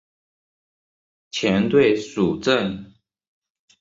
[1.29, 2.91] 前队属正。